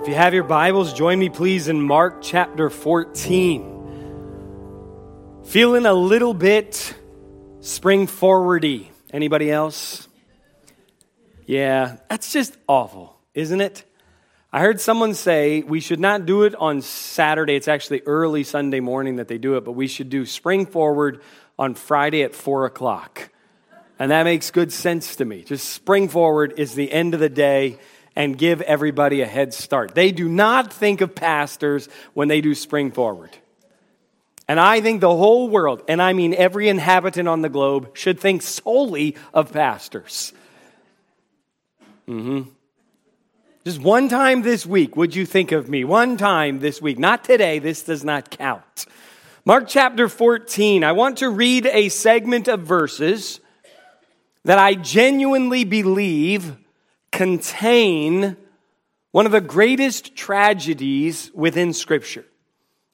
[0.00, 5.42] If you have your Bibles, join me please in Mark chapter 14.
[5.44, 6.94] Feeling a little bit
[7.60, 8.86] spring forwardy.
[9.12, 10.08] Anybody else?
[11.44, 13.84] Yeah, that's just awful, isn't it?
[14.50, 17.56] I heard someone say we should not do it on Saturday.
[17.56, 21.20] It's actually early Sunday morning that they do it, but we should do spring forward
[21.58, 23.28] on Friday at 4 o'clock.
[23.98, 25.42] And that makes good sense to me.
[25.42, 27.78] Just spring forward is the end of the day
[28.16, 29.94] and give everybody a head start.
[29.94, 33.36] They do not think of pastors when they do spring forward.
[34.48, 38.18] And I think the whole world, and I mean every inhabitant on the globe, should
[38.18, 40.32] think solely of pastors.
[42.08, 42.50] Mm-hmm.
[43.64, 45.84] Just one time this week, would you think of me?
[45.84, 46.98] One time this week.
[46.98, 48.86] Not today, this does not count.
[49.44, 53.38] Mark chapter 14, I want to read a segment of verses
[54.44, 56.56] that I genuinely believe
[57.12, 58.36] contain
[59.12, 62.24] one of the greatest tragedies within Scripture.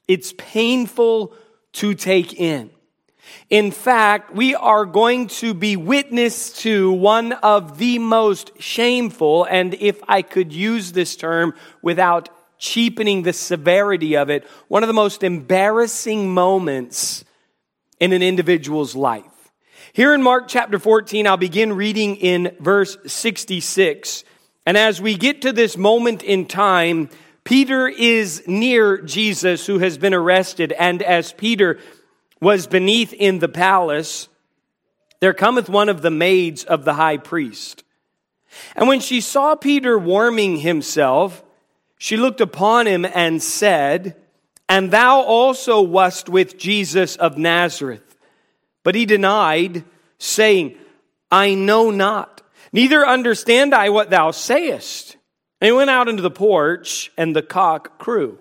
[0.09, 1.35] It's painful
[1.75, 2.71] to take in.
[3.51, 9.75] In fact, we are going to be witness to one of the most shameful, and
[9.75, 14.95] if I could use this term without cheapening the severity of it, one of the
[14.95, 17.25] most embarrassing moments
[18.01, 19.36] in an individual's life.
[19.97, 24.25] Here in Mark chapter 14, I'll begin reading in verse 66.
[24.67, 27.09] And as we get to this moment in time,
[27.45, 30.73] Peter is near Jesus who has been arrested.
[30.73, 31.79] And as Peter
[32.43, 34.29] was beneath in the palace,
[35.21, 37.83] there cometh one of the maids of the high priest.
[38.75, 41.43] And when she saw Peter warming himself,
[41.97, 44.15] she looked upon him and said,
[44.69, 48.06] And thou also wast with Jesus of Nazareth.
[48.87, 49.83] But he denied,
[50.19, 50.79] saying,
[51.29, 52.43] I know not,
[52.73, 55.17] neither understand I what thou sayest.
[55.61, 58.39] And he went out into the porch, and the cock crew.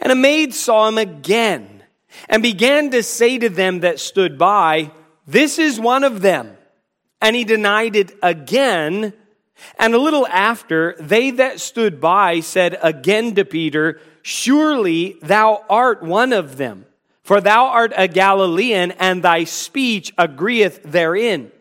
[0.00, 1.84] And a maid saw him again,
[2.28, 4.90] and began to say to them that stood by,
[5.28, 6.56] This is one of them.
[7.20, 9.12] And he denied it again.
[9.78, 16.02] And a little after, they that stood by said again to Peter, Surely thou art
[16.02, 16.86] one of them.
[17.22, 21.52] For thou art a Galilean, and thy speech agreeth therein.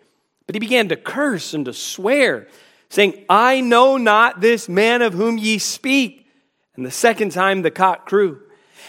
[0.47, 2.47] But he began to curse and to swear,
[2.89, 6.27] saying, I know not this man of whom ye speak.
[6.75, 8.41] And the second time the cock crew.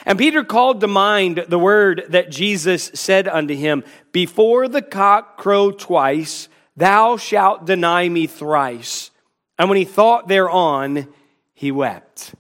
[0.07, 5.37] And Peter called to mind the word that Jesus said unto him, Before the cock
[5.37, 9.11] crow twice, thou shalt deny me thrice.
[9.59, 11.07] And when he thought thereon,
[11.55, 12.35] he wept.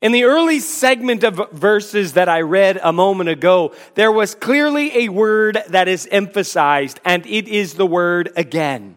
[0.00, 4.96] In the early segment of verses that I read a moment ago, there was clearly
[4.96, 8.96] a word that is emphasized, and it is the word again.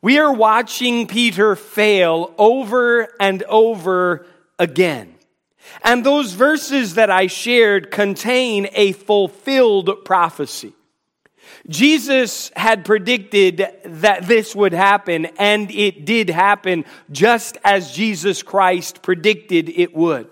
[0.00, 4.26] We are watching Peter fail over and over
[4.60, 5.16] again.
[5.82, 10.72] And those verses that I shared contain a fulfilled prophecy.
[11.68, 19.02] Jesus had predicted that this would happen, and it did happen just as Jesus Christ
[19.02, 20.28] predicted it would.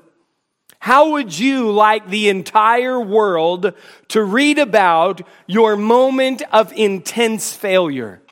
[0.79, 3.73] How would you like the entire world
[4.09, 8.23] to read about your moment of intense failure?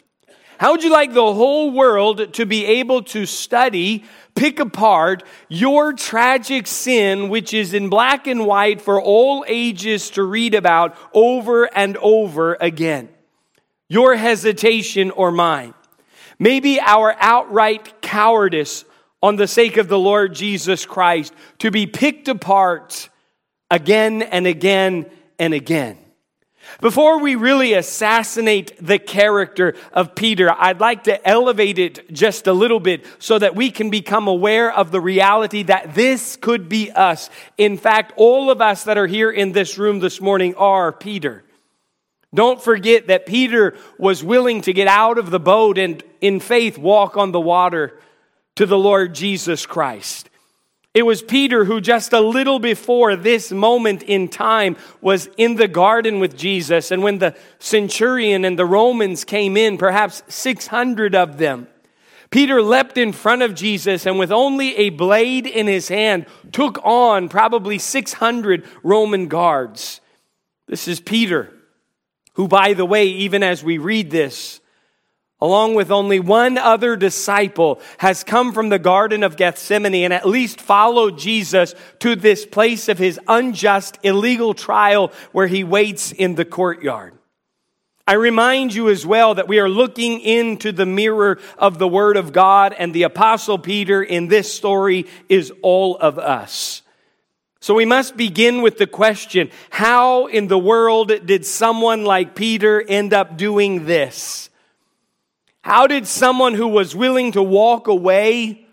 [0.59, 5.93] How would you like the whole world to be able to study, pick apart your
[5.93, 11.65] tragic sin, which is in black and white for all ages to read about over
[11.77, 13.09] and over again?
[13.89, 15.75] Your hesitation or mine.
[16.39, 18.85] Maybe our outright cowardice
[19.23, 23.09] on the sake of the Lord Jesus Christ to be picked apart
[23.71, 25.07] again and again
[25.39, 25.99] and again.
[26.81, 32.53] Before we really assassinate the character of Peter, I'd like to elevate it just a
[32.53, 36.91] little bit so that we can become aware of the reality that this could be
[36.91, 37.31] us.
[37.57, 41.45] In fact, all of us that are here in this room this morning are Peter.
[42.35, 46.77] Don't forget that Peter was willing to get out of the boat and in faith
[46.77, 47.99] walk on the water
[48.57, 50.29] to the Lord Jesus Christ.
[50.95, 55.67] It was Peter who, just a little before this moment in time, was in the
[55.67, 56.93] garden with Jesus.
[56.93, 61.67] And when the centurion and the Romans came in, perhaps 600 of them,
[62.31, 66.79] Peter leapt in front of Jesus and, with only a blade in his hand, took
[66.85, 70.01] on probably 600 Roman guards.
[70.69, 71.53] This is Peter,
[72.35, 74.61] who, by the way, even as we read this,
[75.41, 80.27] along with only one other disciple, has come from the Garden of Gethsemane and at
[80.27, 86.35] least followed Jesus to this place of his unjust, illegal trial where he waits in
[86.35, 87.19] the courtyard.
[88.07, 92.19] I remind you as well that we are looking into the mirror of the Word
[92.19, 96.83] of God, and the Apostle Peter in this story is all of us.
[97.61, 102.83] So we must begin with the question how in the world did someone like Peter
[102.83, 104.51] end up doing this?
[105.65, 108.67] How did someone who was willing to walk away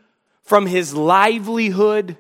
[0.44, 2.18] from his livelihood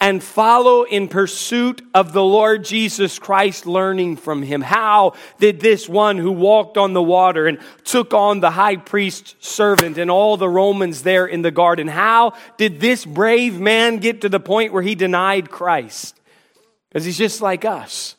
[0.00, 4.62] and follow in pursuit of the Lord Jesus Christ, learning from him.
[4.62, 9.34] How did this one who walked on the water and took on the high priest's
[9.46, 14.22] servant and all the Romans there in the garden, how did this brave man get
[14.22, 16.18] to the point where he denied Christ?
[16.88, 18.16] Because he's just like us.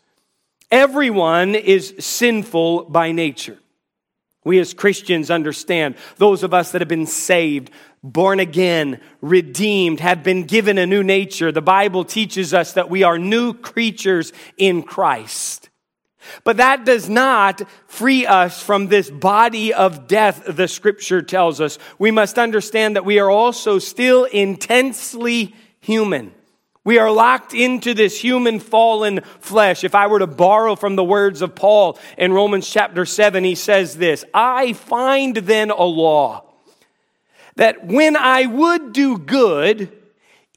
[0.70, 3.58] Everyone is sinful by nature.
[4.46, 7.72] We as Christians understand, those of us that have been saved,
[8.04, 11.52] born again, redeemed, have been given a new nature.
[11.52, 15.70] The Bible teaches us that we are new creatures in Christ.
[16.44, 21.78] But that does not free us from this body of death, the scripture tells us.
[21.98, 26.34] We must understand that we are also still intensely human.
[26.86, 29.84] We are locked into this human fallen flesh.
[29.84, 33.56] If I were to borrow from the words of Paul in Romans chapter 7, he
[33.56, 36.46] says this I find then a law
[37.56, 39.92] that when I would do good,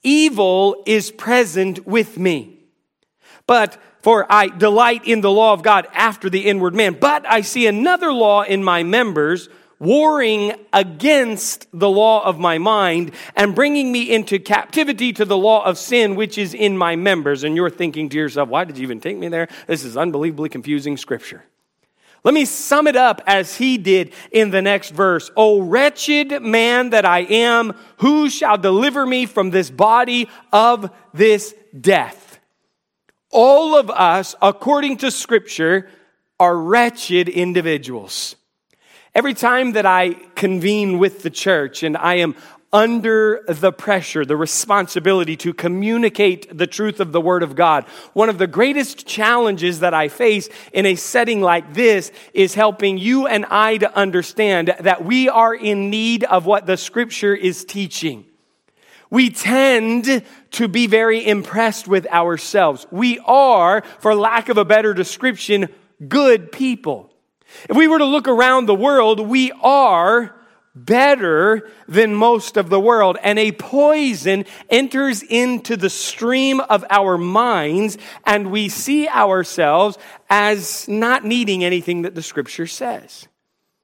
[0.03, 2.59] evil is present with me.
[3.47, 6.99] But for I delight in the law of God after the inward man.
[7.01, 9.49] But I see another law in my members
[9.79, 15.65] warring against the law of my mind and bringing me into captivity to the law
[15.65, 17.45] of sin which is in my members.
[17.45, 19.49] And you're thinking to yourself, why did you even take me there?
[19.67, 21.45] This is unbelievably confusing scripture.
[22.25, 25.31] Let me sum it up as he did in the next verse.
[25.37, 31.55] O wretched man that I am, who shall deliver me from this body of this
[31.81, 32.41] death?
[33.31, 35.89] All of us, according to scripture,
[36.41, 38.35] are wretched individuals.
[39.19, 42.37] Every time that I convene with the church and I am
[42.73, 47.85] under the pressure, the responsibility to communicate the truth of the Word of God.
[48.13, 52.97] One of the greatest challenges that I face in a setting like this is helping
[52.97, 57.65] you and I to understand that we are in need of what the Scripture is
[57.65, 58.25] teaching.
[59.11, 60.23] We tend
[60.53, 62.87] to be very impressed with ourselves.
[62.93, 65.71] We are, for lack of a better description,
[66.07, 67.13] good people.
[67.69, 70.35] If we were to look around the world, we are
[70.75, 73.19] better than most of the world.
[73.23, 79.99] And a poison enters into the stream of our minds, and we see ourselves
[80.31, 83.29] as not needing anything that the scripture says.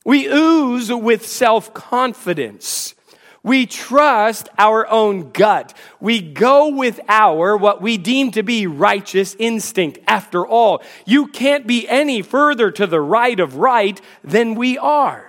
[0.05, 2.94] We ooze with self confidence.
[3.44, 5.75] We trust our own gut.
[6.00, 9.99] We go with our, what we deem to be righteous instinct.
[10.08, 15.23] After all, you can't be any further to the right of right than we are.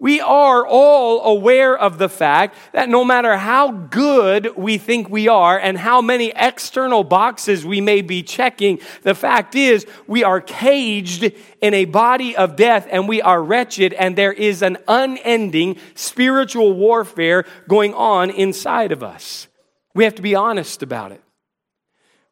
[0.00, 5.26] We are all aware of the fact that no matter how good we think we
[5.26, 10.40] are and how many external boxes we may be checking, the fact is we are
[10.40, 15.78] caged in a body of death and we are wretched and there is an unending
[15.96, 19.48] spiritual warfare going on inside of us.
[19.96, 21.22] We have to be honest about it.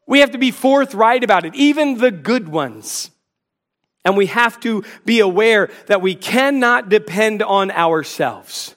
[0.07, 3.11] We have to be forthright about it, even the good ones.
[4.07, 8.73] And we have to be aware that we cannot depend on ourselves.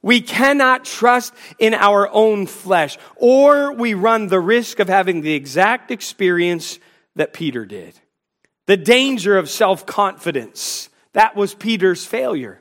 [0.00, 5.34] We cannot trust in our own flesh, or we run the risk of having the
[5.34, 6.78] exact experience
[7.16, 7.98] that Peter did.
[8.66, 10.88] The danger of self confidence.
[11.14, 12.60] That was Peter's failure.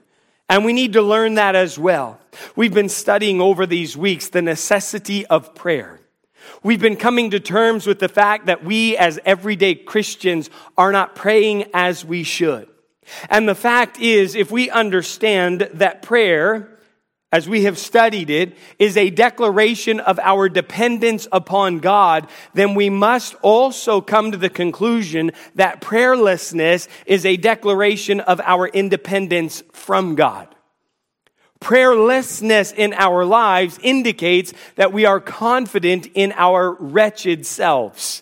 [0.50, 2.20] And we need to learn that as well.
[2.56, 6.00] We've been studying over these weeks the necessity of prayer.
[6.62, 11.16] We've been coming to terms with the fact that we as everyday Christians are not
[11.16, 12.68] praying as we should.
[13.30, 16.80] And the fact is, if we understand that prayer,
[17.34, 22.90] as we have studied it, is a declaration of our dependence upon God, then we
[22.90, 30.16] must also come to the conclusion that prayerlessness is a declaration of our independence from
[30.16, 30.48] God.
[31.64, 38.22] Prayerlessness in our lives indicates that we are confident in our wretched selves.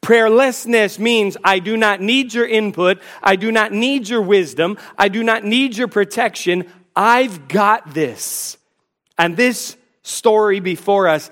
[0.00, 3.02] Prayerlessness means I do not need your input.
[3.22, 4.78] I do not need your wisdom.
[4.96, 6.64] I do not need your protection.
[6.96, 8.56] I've got this.
[9.18, 11.30] And this story before us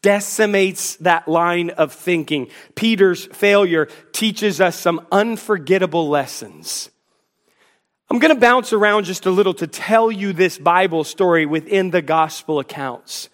[0.00, 2.50] decimates that line of thinking.
[2.76, 6.90] Peter's failure teaches us some unforgettable lessons.
[8.10, 11.90] I'm going to bounce around just a little to tell you this Bible story within
[11.90, 13.28] the gospel accounts.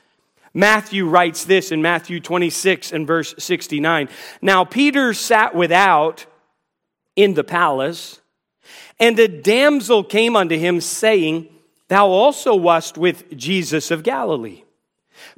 [0.53, 4.09] Matthew writes this in Matthew 26 and verse 69.
[4.43, 6.27] Now Peter sat without
[7.17, 8.21] in the palace,
[8.99, 11.49] And a damsel came unto him, saying,
[11.89, 14.63] Thou also wast with Jesus of Galilee.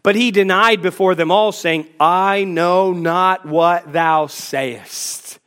[0.03, 5.39] But he denied before them all, saying, I know not what thou sayest.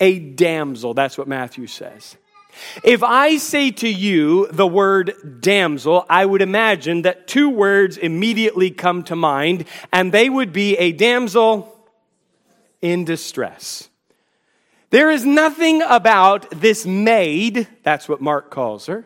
[0.00, 2.16] A damsel, that's what Matthew says.
[2.82, 8.70] If I say to you the word damsel, I would imagine that two words immediately
[8.70, 11.72] come to mind, and they would be a damsel
[12.80, 13.88] in distress.
[14.90, 19.04] There is nothing about this maid, that's what Mark calls her,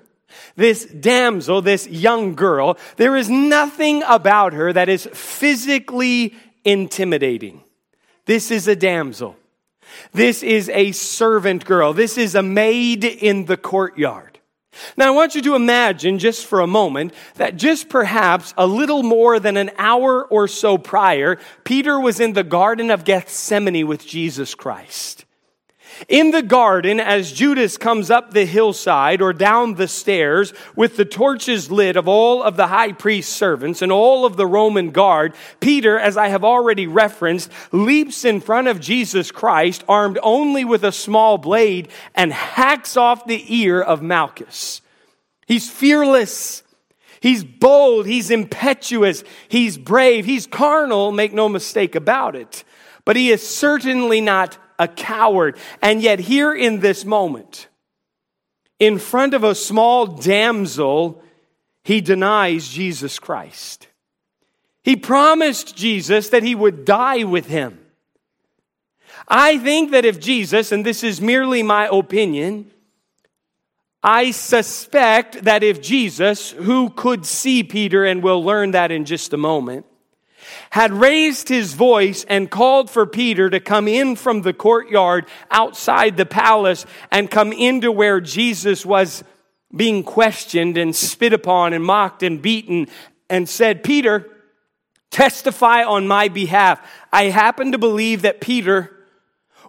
[0.56, 7.62] this damsel, this young girl, there is nothing about her that is physically intimidating.
[8.26, 9.36] This is a damsel.
[10.12, 11.92] This is a servant girl.
[11.92, 14.38] This is a maid in the courtyard.
[14.96, 19.02] Now, I want you to imagine just for a moment that just perhaps a little
[19.02, 24.06] more than an hour or so prior, Peter was in the Garden of Gethsemane with
[24.06, 25.24] Jesus Christ.
[26.08, 31.04] In the garden, as Judas comes up the hillside or down the stairs with the
[31.04, 35.34] torches lit of all of the high priest's servants and all of the Roman guard,
[35.60, 40.84] Peter, as I have already referenced, leaps in front of Jesus Christ, armed only with
[40.84, 44.80] a small blade, and hacks off the ear of Malchus.
[45.46, 46.62] He's fearless.
[47.20, 48.06] He's bold.
[48.06, 49.24] He's impetuous.
[49.48, 50.24] He's brave.
[50.24, 52.64] He's carnal, make no mistake about it.
[53.04, 55.56] But he is certainly not a coward.
[55.80, 57.68] And yet, here in this moment,
[58.80, 61.22] in front of a small damsel,
[61.84, 63.86] he denies Jesus Christ.
[64.82, 67.78] He promised Jesus that he would die with him.
[69.28, 72.70] I think that if Jesus, and this is merely my opinion,
[74.02, 79.34] I suspect that if Jesus, who could see Peter, and we'll learn that in just
[79.34, 79.84] a moment,
[80.70, 86.16] had raised his voice and called for Peter to come in from the courtyard outside
[86.16, 89.24] the palace and come into where Jesus was
[89.74, 92.88] being questioned and spit upon and mocked and beaten
[93.28, 94.28] and said, Peter,
[95.10, 96.80] testify on my behalf.
[97.12, 98.96] I happen to believe that Peter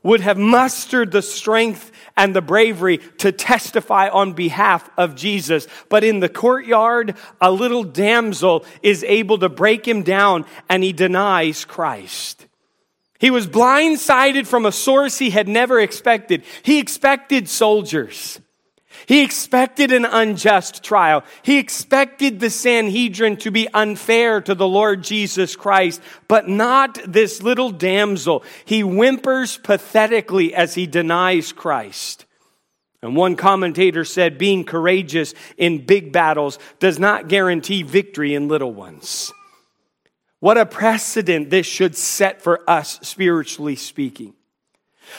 [0.03, 5.67] would have mustered the strength and the bravery to testify on behalf of Jesus.
[5.89, 10.93] But in the courtyard, a little damsel is able to break him down and he
[10.93, 12.47] denies Christ.
[13.19, 16.43] He was blindsided from a source he had never expected.
[16.63, 18.39] He expected soldiers.
[19.05, 21.23] He expected an unjust trial.
[21.41, 27.41] He expected the Sanhedrin to be unfair to the Lord Jesus Christ, but not this
[27.41, 28.43] little damsel.
[28.65, 32.25] He whimpers pathetically as he denies Christ.
[33.01, 38.73] And one commentator said, being courageous in big battles does not guarantee victory in little
[38.73, 39.31] ones.
[40.39, 44.33] What a precedent this should set for us, spiritually speaking.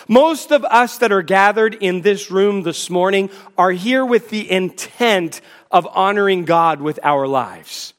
[0.09, 4.51] Most of us that are gathered in this room this morning are here with the
[4.51, 7.95] intent of honoring God with our lives.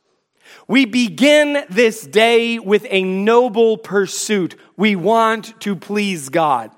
[0.68, 4.56] We begin this day with a noble pursuit.
[4.78, 6.72] We want to please God.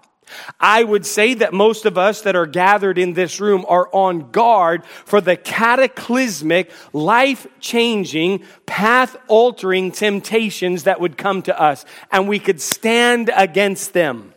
[0.59, 4.31] I would say that most of us that are gathered in this room are on
[4.31, 12.27] guard for the cataclysmic, life changing, path altering temptations that would come to us, and
[12.27, 14.34] we could stand against them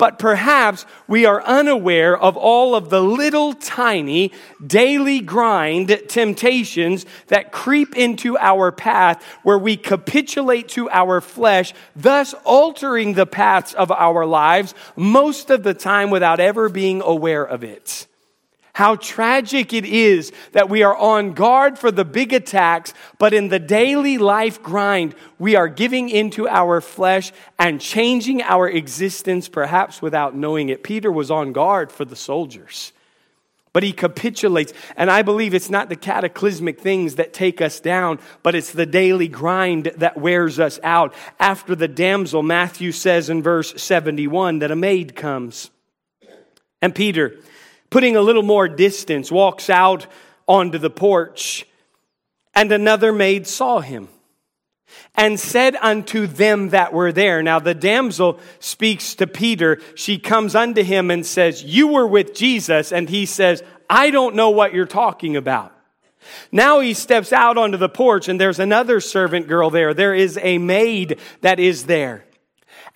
[0.00, 4.32] but perhaps we are unaware of all of the little tiny
[4.66, 12.32] daily grind temptations that creep into our path where we capitulate to our flesh, thus
[12.44, 17.62] altering the paths of our lives most of the time without ever being aware of
[17.62, 18.06] it.
[18.80, 23.48] How tragic it is that we are on guard for the big attacks, but in
[23.48, 30.00] the daily life grind, we are giving into our flesh and changing our existence, perhaps
[30.00, 30.82] without knowing it.
[30.82, 32.92] Peter was on guard for the soldiers,
[33.74, 34.72] but he capitulates.
[34.96, 38.86] And I believe it's not the cataclysmic things that take us down, but it's the
[38.86, 41.12] daily grind that wears us out.
[41.38, 45.70] After the damsel, Matthew says in verse 71 that a maid comes.
[46.80, 47.36] And Peter,
[47.90, 50.06] putting a little more distance, walks out
[50.46, 51.66] onto the porch.
[52.54, 54.08] And another maid saw him
[55.14, 57.42] and said unto them that were there.
[57.42, 59.80] Now the damsel speaks to Peter.
[59.94, 62.92] She comes unto him and says, You were with Jesus.
[62.92, 65.72] And he says, I don't know what you're talking about.
[66.52, 69.94] Now he steps out onto the porch and there's another servant girl there.
[69.94, 72.24] There is a maid that is there.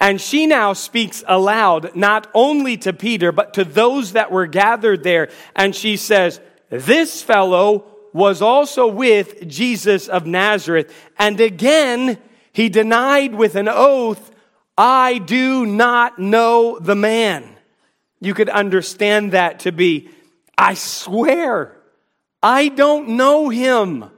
[0.00, 5.02] And she now speaks aloud, not only to Peter, but to those that were gathered
[5.02, 5.30] there.
[5.54, 10.94] And she says, This fellow was also with Jesus of Nazareth.
[11.18, 12.18] And again,
[12.52, 14.30] he denied with an oath,
[14.76, 17.48] I do not know the man.
[18.20, 20.08] You could understand that to be,
[20.56, 21.76] I swear,
[22.42, 24.10] I don't know him.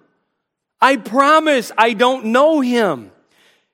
[0.80, 3.10] I promise I don't know him.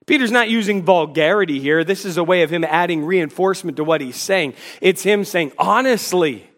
[0.06, 1.85] Peter's not using vulgarity here.
[1.85, 4.54] This is a way of him adding reinforcement to what he's saying.
[4.80, 6.49] It's him saying, honestly,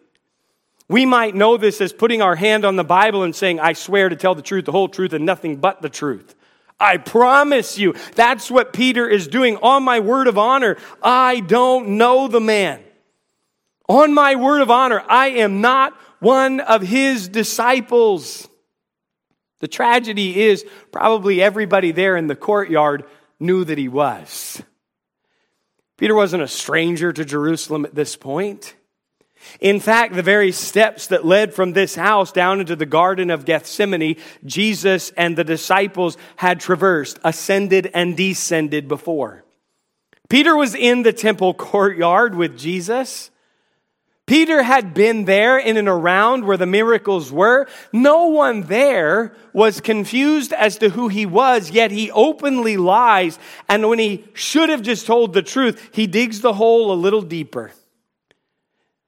[0.87, 4.09] we might know this as putting our hand on the Bible and saying, I swear
[4.09, 6.35] to tell the truth, the whole truth, and nothing but the truth.
[6.79, 7.95] I promise you.
[8.15, 9.57] That's what Peter is doing.
[9.57, 12.81] On my word of honor, I don't know the man.
[13.87, 18.47] On my word of honor, I am not one of his disciples.
[19.59, 23.05] The tragedy is probably everybody there in the courtyard
[23.45, 24.61] knew that he was.
[25.97, 28.75] Peter wasn't a stranger to Jerusalem at this point.
[29.59, 33.45] In fact, the very steps that led from this house down into the Garden of
[33.45, 39.43] Gethsemane, Jesus and the disciples had traversed, ascended, and descended before.
[40.29, 43.29] Peter was in the temple courtyard with Jesus.
[44.27, 47.67] Peter had been there in and around where the miracles were.
[47.93, 53.37] No one there was confused as to who he was, yet he openly lies.
[53.69, 57.21] And when he should have just told the truth, he digs the hole a little
[57.21, 57.71] deeper.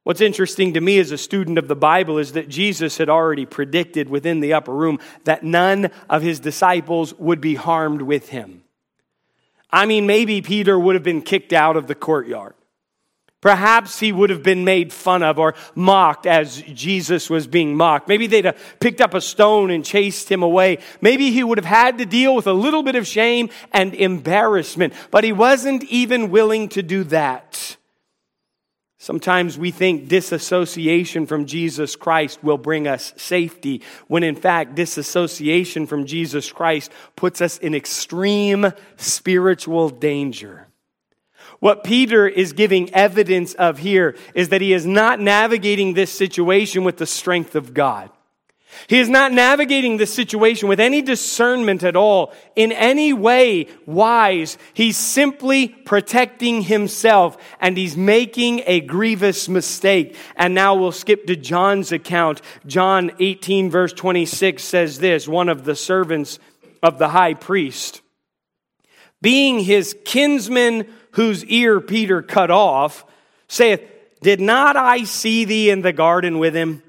[0.04, 3.44] What's interesting to me as a student of the Bible is that Jesus had already
[3.44, 8.62] predicted within the upper room that none of his disciples would be harmed with him.
[9.70, 12.54] I mean, maybe Peter would have been kicked out of the courtyard.
[13.40, 18.08] Perhaps he would have been made fun of or mocked as Jesus was being mocked.
[18.08, 20.78] Maybe they'd have picked up a stone and chased him away.
[21.00, 24.92] Maybe he would have had to deal with a little bit of shame and embarrassment,
[25.12, 27.76] but he wasn't even willing to do that.
[29.00, 35.86] Sometimes we think disassociation from Jesus Christ will bring us safety, when in fact, disassociation
[35.86, 40.67] from Jesus Christ puts us in extreme spiritual danger.
[41.60, 46.84] What Peter is giving evidence of here is that he is not navigating this situation
[46.84, 48.10] with the strength of God.
[48.86, 54.56] He is not navigating this situation with any discernment at all, in any way wise.
[54.72, 60.16] He's simply protecting himself and he's making a grievous mistake.
[60.36, 62.40] And now we'll skip to John's account.
[62.66, 66.38] John 18, verse 26 says this one of the servants
[66.82, 68.02] of the high priest,
[69.20, 73.04] being his kinsman whose ear Peter cut off,
[73.48, 73.82] saith,
[74.22, 76.82] Did not I see thee in the garden with him?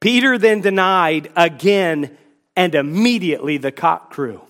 [0.00, 2.16] Peter then denied again,
[2.56, 4.42] and immediately the cock crew.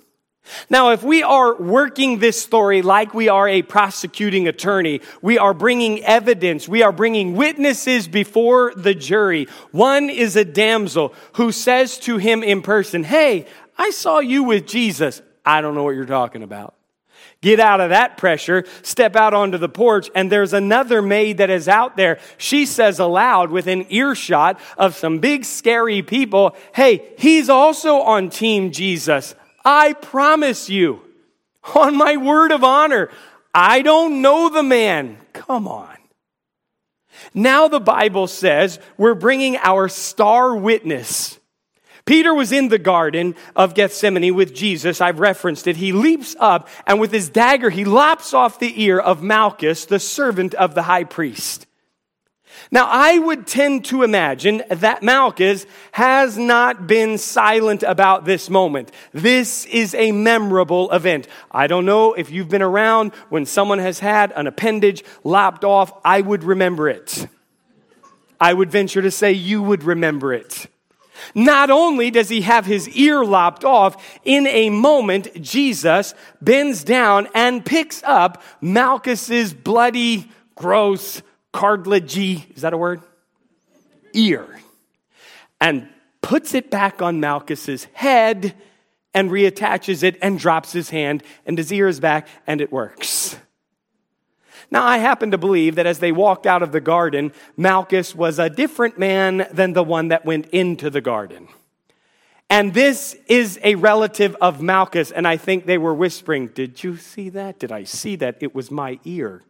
[0.70, 5.54] Now, if we are working this story like we are a prosecuting attorney, we are
[5.54, 9.46] bringing evidence, we are bringing witnesses before the jury.
[9.72, 14.66] One is a damsel who says to him in person, Hey, I saw you with
[14.66, 15.22] Jesus.
[15.44, 16.74] I don't know what you're talking about.
[17.40, 21.50] Get out of that pressure, step out onto the porch, and there's another maid that
[21.50, 22.18] is out there.
[22.36, 28.72] She says aloud within earshot of some big scary people, Hey, he's also on Team
[28.72, 29.34] Jesus.
[29.64, 31.02] I promise you,
[31.74, 33.10] on my word of honor,
[33.54, 35.18] I don't know the man.
[35.32, 35.96] Come on.
[37.34, 41.38] Now the Bible says we're bringing our star witness
[42.08, 45.02] Peter was in the garden of Gethsemane with Jesus.
[45.02, 45.76] I've referenced it.
[45.76, 50.00] He leaps up and with his dagger, he lops off the ear of Malchus, the
[50.00, 51.66] servant of the high priest.
[52.70, 58.90] Now, I would tend to imagine that Malchus has not been silent about this moment.
[59.12, 61.28] This is a memorable event.
[61.50, 65.92] I don't know if you've been around when someone has had an appendage lopped off.
[66.06, 67.28] I would remember it.
[68.40, 70.68] I would venture to say you would remember it.
[71.34, 77.28] Not only does he have his ear lopped off, in a moment, Jesus bends down
[77.34, 83.02] and picks up Malchus's bloody, gross, cartilagey, is that a word?
[84.14, 84.60] Ear.
[85.60, 85.88] And
[86.22, 88.54] puts it back on Malchus's head
[89.14, 93.36] and reattaches it and drops his hand, and his ear is back, and it works.
[94.70, 98.38] Now, I happen to believe that as they walked out of the garden, Malchus was
[98.38, 101.48] a different man than the one that went into the garden.
[102.50, 106.96] And this is a relative of Malchus, and I think they were whispering, Did you
[106.96, 107.58] see that?
[107.58, 108.36] Did I see that?
[108.40, 109.42] It was my ear.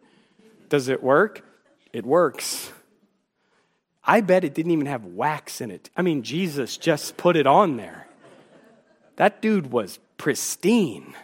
[0.68, 1.44] Does it work?
[1.92, 2.72] It works.
[4.04, 5.90] I bet it didn't even have wax in it.
[5.96, 8.08] I mean, Jesus just put it on there.
[9.16, 11.14] That dude was pristine.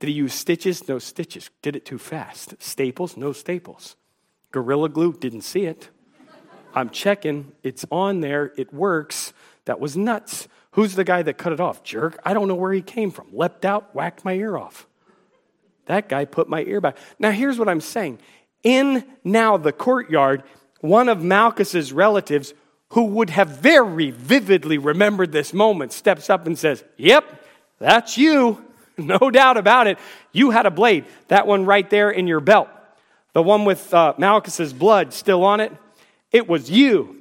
[0.00, 0.88] Did he use stitches?
[0.88, 1.50] No stitches.
[1.62, 2.54] Did it too fast.
[2.58, 3.16] Staples?
[3.16, 3.96] No staples.
[4.50, 5.12] Gorilla glue?
[5.12, 5.90] Didn't see it.
[6.74, 7.52] I'm checking.
[7.62, 8.52] It's on there.
[8.56, 9.32] It works.
[9.66, 10.48] That was nuts.
[10.72, 11.82] Who's the guy that cut it off?
[11.82, 12.18] Jerk.
[12.24, 13.28] I don't know where he came from.
[13.32, 14.86] Leapt out, whacked my ear off.
[15.86, 16.96] That guy put my ear back.
[17.18, 18.20] Now, here's what I'm saying.
[18.62, 20.44] In now the courtyard,
[20.80, 22.54] one of Malchus's relatives
[22.90, 27.24] who would have very vividly remembered this moment, steps up and says, Yep,
[27.78, 28.64] that's you.
[29.20, 29.98] No doubt about it.
[30.32, 31.04] You had a blade.
[31.28, 32.68] That one right there in your belt.
[33.32, 35.72] The one with uh, Malchus's blood still on it.
[36.32, 37.20] It was you.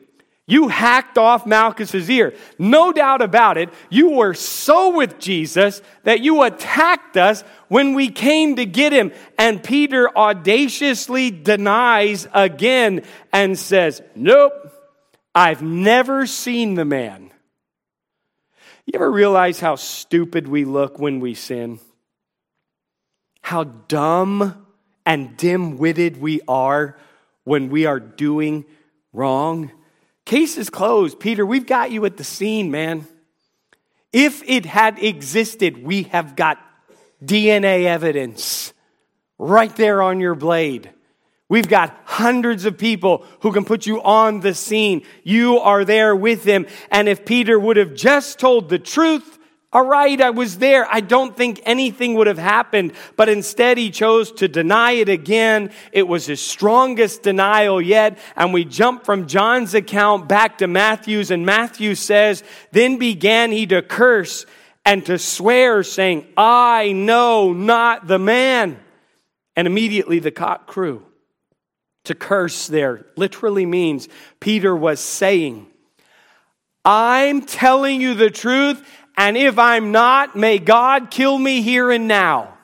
[0.49, 2.33] You hacked off Malchus's ear.
[2.57, 3.69] No doubt about it.
[3.91, 9.11] You were so with Jesus that you attacked us when we came to get him.
[9.37, 14.53] And Peter audaciously denies again and says, Nope,
[15.35, 17.29] I've never seen the man.
[18.89, 21.79] You ever realize how stupid we look when we sin?
[23.43, 24.65] How dumb
[25.05, 26.97] and dim witted we are
[27.43, 28.65] when we are doing
[29.13, 29.71] wrong?
[30.25, 31.19] Case is closed.
[31.19, 33.05] Peter, we've got you at the scene, man.
[34.11, 36.57] If it had existed, we have got
[37.23, 38.73] DNA evidence
[39.37, 40.89] right there on your blade.
[41.49, 45.01] We've got hundreds of people who can put you on the scene.
[45.23, 46.67] You are there with them.
[46.91, 49.39] And if Peter would have just told the truth,
[49.73, 50.87] all right, I was there.
[50.91, 52.93] I don't think anything would have happened.
[53.15, 55.71] But instead, he chose to deny it again.
[55.91, 58.19] It was his strongest denial yet.
[58.35, 61.31] And we jump from John's account back to Matthew's.
[61.31, 64.45] And Matthew says, Then began he to curse
[64.85, 68.79] and to swear, saying, I know not the man.
[69.55, 71.05] And immediately the cock crew.
[72.09, 75.67] To curse there literally means Peter was saying,
[76.83, 78.83] I'm telling you the truth
[79.15, 82.57] and if I'm not, may God kill me here and now.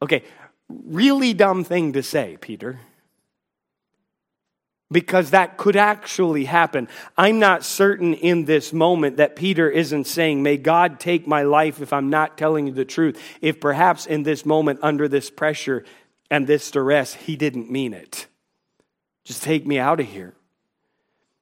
[0.00, 0.24] Okay,
[0.70, 2.80] really dumb thing to say, Peter.
[4.90, 6.88] Because that could actually happen.
[7.18, 11.82] I'm not certain in this moment that Peter isn't saying, May God take my life
[11.82, 13.20] if I'm not telling you the truth.
[13.42, 15.84] If perhaps in this moment, under this pressure
[16.32, 18.26] and this duress, he didn't mean it.
[19.22, 20.32] Just take me out of here.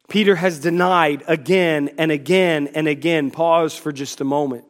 [0.09, 3.31] Peter has denied again and again and again.
[3.31, 4.65] Pause for just a moment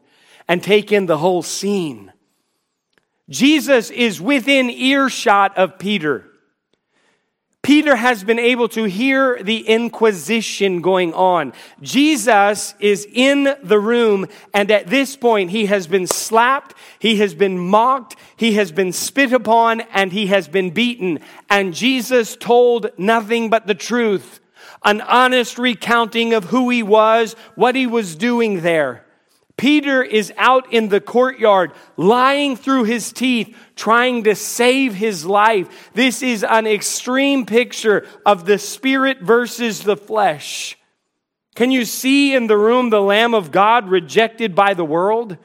[0.46, 2.12] and take in the whole scene.
[3.30, 6.26] Jesus is within earshot of Peter.
[7.62, 11.52] Peter has been able to hear the inquisition going on.
[11.82, 17.34] Jesus is in the room, and at this point, he has been slapped, he has
[17.34, 21.20] been mocked, he has been spit upon, and he has been beaten.
[21.50, 24.40] And Jesus told nothing but the truth
[24.82, 29.04] an honest recounting of who he was, what he was doing there.
[29.60, 35.90] Peter is out in the courtyard, lying through his teeth, trying to save his life.
[35.92, 40.78] This is an extreme picture of the spirit versus the flesh.
[41.56, 45.36] Can you see in the room the Lamb of God rejected by the world?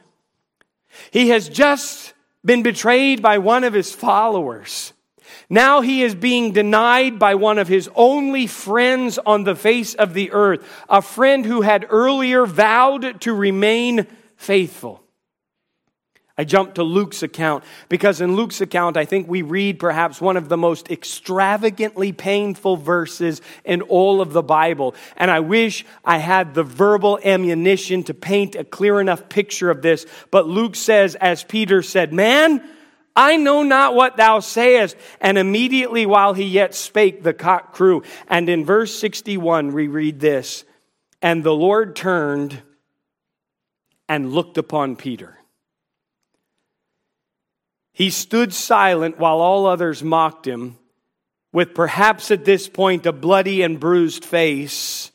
[1.12, 2.14] He has just
[2.46, 4.94] been betrayed by one of his followers.
[5.50, 10.14] Now he is being denied by one of his only friends on the face of
[10.14, 15.06] the earth, a friend who had earlier vowed to remain faithful.
[16.38, 20.36] I jump to Luke's account because in Luke's account, I think we read perhaps one
[20.36, 24.96] of the most extravagantly painful verses in all of the Bible.
[25.16, 29.82] And I wish I had the verbal ammunition to paint a clear enough picture of
[29.82, 30.06] this.
[30.30, 32.62] But Luke says, as Peter said, Man,
[33.16, 34.98] I know not what thou sayest.
[35.22, 38.04] And immediately while he yet spake, the cock crew.
[38.28, 40.66] And in verse 61, we read this
[41.22, 42.62] And the Lord turned
[44.10, 45.38] and looked upon Peter.
[47.94, 50.78] He stood silent while all others mocked him,
[51.54, 55.12] with perhaps at this point a bloody and bruised face.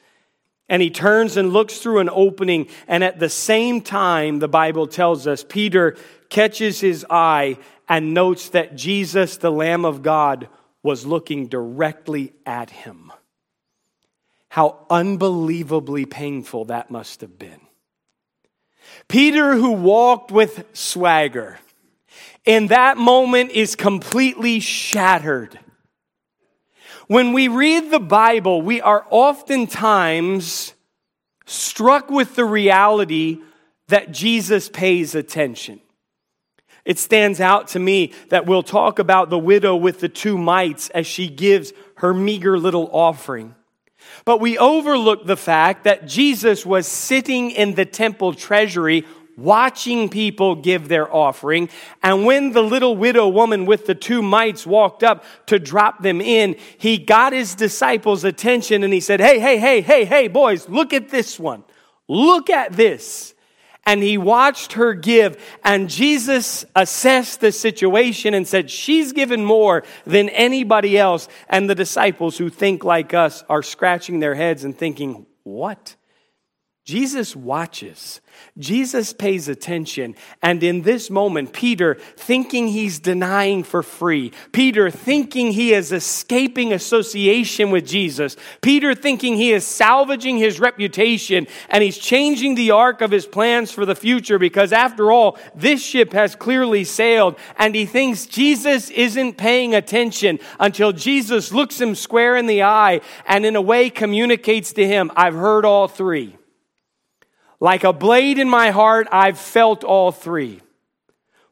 [0.66, 4.86] And he turns and looks through an opening, and at the same time, the Bible
[4.86, 5.96] tells us, Peter
[6.30, 7.58] catches his eye
[7.90, 10.48] and notes that Jesus, the Lamb of God,
[10.80, 13.12] was looking directly at him.
[14.48, 17.60] How unbelievably painful that must have been.
[19.08, 21.58] Peter, who walked with swagger,
[22.44, 25.58] in that moment is completely shattered.
[27.08, 30.74] When we read the Bible, we are oftentimes
[31.44, 33.40] struck with the reality
[33.88, 35.80] that Jesus pays attention.
[36.90, 40.90] It stands out to me that we'll talk about the widow with the two mites
[40.90, 43.54] as she gives her meager little offering.
[44.24, 50.56] But we overlook the fact that Jesus was sitting in the temple treasury watching people
[50.56, 51.68] give their offering.
[52.02, 56.20] And when the little widow woman with the two mites walked up to drop them
[56.20, 60.68] in, he got his disciples' attention and he said, Hey, hey, hey, hey, hey, boys,
[60.68, 61.62] look at this one.
[62.08, 63.32] Look at this.
[63.90, 65.36] And he watched her give.
[65.64, 71.26] And Jesus assessed the situation and said, She's given more than anybody else.
[71.48, 75.96] And the disciples who think like us are scratching their heads and thinking, What?
[76.90, 78.20] Jesus watches.
[78.58, 80.16] Jesus pays attention.
[80.42, 86.72] And in this moment, Peter, thinking he's denying for free, Peter thinking he is escaping
[86.72, 93.02] association with Jesus, Peter thinking he is salvaging his reputation and he's changing the arc
[93.02, 97.38] of his plans for the future because, after all, this ship has clearly sailed.
[97.56, 103.00] And he thinks Jesus isn't paying attention until Jesus looks him square in the eye
[103.28, 106.36] and, in a way, communicates to him, I've heard all three.
[107.60, 110.60] Like a blade in my heart, I've felt all three.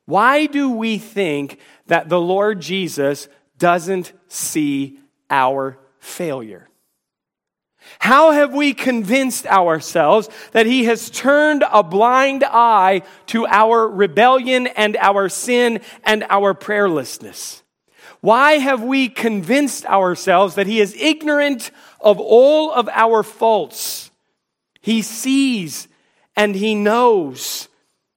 [0.07, 6.69] Why do we think that the Lord Jesus doesn't see our failure?
[7.99, 14.67] How have we convinced ourselves that He has turned a blind eye to our rebellion
[14.67, 17.63] and our sin and our prayerlessness?
[18.21, 24.11] Why have we convinced ourselves that He is ignorant of all of our faults?
[24.81, 25.89] He sees
[26.39, 27.69] and he knows.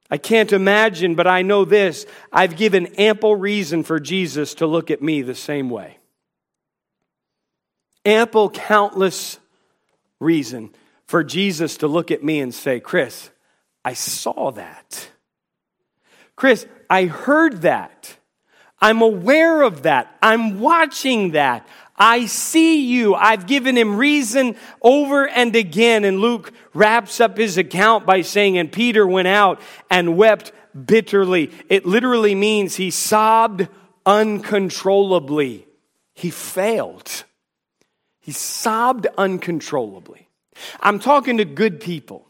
[0.08, 2.06] I can't imagine, but I know this.
[2.32, 5.98] I've given ample reason for Jesus to look at me the same way.
[8.04, 9.38] Ample, countless
[10.20, 10.70] reason
[11.06, 13.30] for Jesus to look at me and say, Chris,
[13.84, 15.08] I saw that.
[16.36, 18.16] Chris, I heard that.
[18.80, 20.16] I'm aware of that.
[20.22, 21.66] I'm watching that.
[22.04, 23.14] I see you.
[23.14, 26.04] I've given him reason over and again.
[26.04, 31.52] And Luke wraps up his account by saying, And Peter went out and wept bitterly.
[31.68, 33.68] It literally means he sobbed
[34.04, 35.64] uncontrollably.
[36.12, 37.22] He failed.
[38.18, 40.26] He sobbed uncontrollably.
[40.80, 42.26] I'm talking to good people.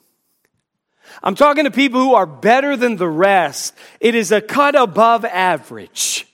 [1.23, 3.75] I'm talking to people who are better than the rest.
[4.01, 6.27] It is a cut above average.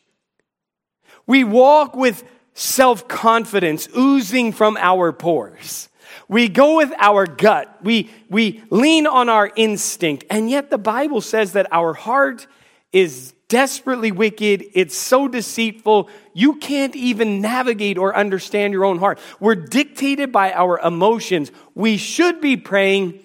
[1.24, 2.24] We walk with
[2.58, 5.88] self confidence oozing from our pores.
[6.28, 7.78] We go with our gut.
[7.82, 10.24] We, we lean on our instinct.
[10.28, 12.46] And yet the Bible says that our heart
[12.92, 14.64] is desperately wicked.
[14.74, 16.10] It's so deceitful.
[16.34, 19.18] You can't even navigate or understand your own heart.
[19.40, 21.50] We're dictated by our emotions.
[21.74, 23.20] We should be praying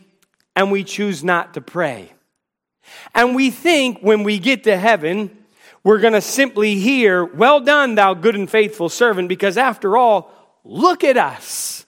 [0.55, 2.13] and we choose not to pray.
[3.15, 5.42] And we think when we get to heaven,
[5.83, 10.31] we're going to simply hear, Well done, thou good and faithful servant, because after all,
[10.63, 11.85] look at us.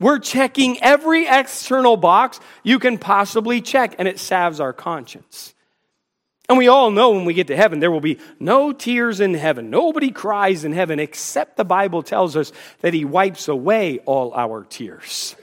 [0.00, 5.54] We're checking every external box you can possibly check, and it salves our conscience.
[6.48, 9.34] And we all know when we get to heaven, there will be no tears in
[9.34, 9.70] heaven.
[9.70, 14.64] Nobody cries in heaven, except the Bible tells us that He wipes away all our
[14.64, 15.36] tears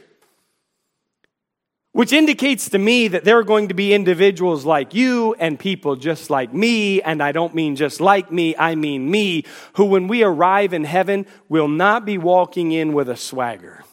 [1.95, 5.95] which indicates to me that there are going to be individuals like you and people
[5.95, 10.09] just like me, and I don't mean just like me, I mean me, who when
[10.09, 13.85] we arrive in heaven will not be walking in with a swagger.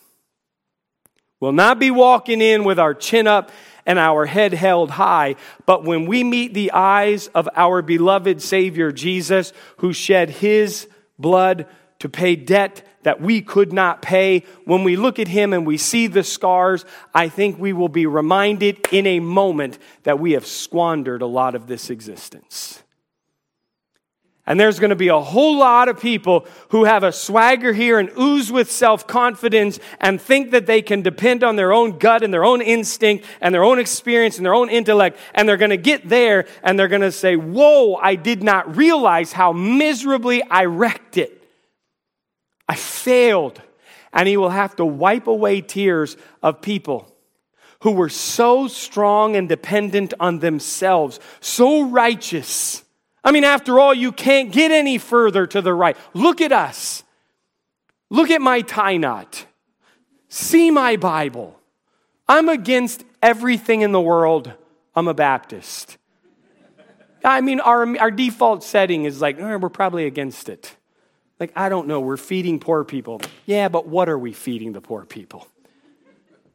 [1.39, 3.53] Will not be walking in with our chin up
[3.87, 8.91] and our head held high, but when we meet the eyes of our beloved Savior
[8.91, 10.89] Jesus, who shed his
[11.21, 11.69] blood
[12.03, 14.43] to pay debt that we could not pay.
[14.65, 16.85] When we look at him and we see the scars,
[17.15, 21.55] I think we will be reminded in a moment that we have squandered a lot
[21.55, 22.83] of this existence.
[24.47, 28.01] And there's going to be a whole lot of people who have a swagger here
[28.01, 32.25] and ooze with self confidence and think that they can depend on their own gut
[32.25, 35.21] and their own instinct and their own experience and their own intellect.
[35.37, 38.77] And they're going to get there and they're going to say, Whoa, I did not
[38.77, 41.42] realize how miserably I wrecked it.
[42.73, 43.61] I failed.
[44.15, 47.15] And he will have to wipe away tears of people
[47.83, 52.83] who were so strong and dependent on themselves, so righteous.
[53.23, 55.99] I mean, after all, you can't get any further to the right.
[56.15, 57.05] Look at us.
[58.09, 59.45] Look at my tie knot.
[60.31, 61.61] See my Bible.
[62.27, 64.51] I'm against everything in the world.
[64.95, 65.99] I'm a Baptist.
[67.23, 70.75] I mean, our, our default setting is like, oh, we're probably against it.
[71.43, 73.21] Like, I don't know, we're feeding poor people.
[73.47, 75.49] Yeah, but what are we feeding the poor people?